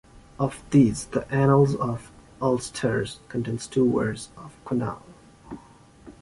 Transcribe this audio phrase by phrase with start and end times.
[0.39, 2.11] Of these, the "Annals of
[2.41, 5.03] Ulster" contain two reports of Conall.